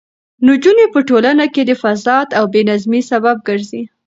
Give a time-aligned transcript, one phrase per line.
[0.47, 3.81] نجونې په ټولنه کې د فساد او بې نظمۍ سبب ګرځي.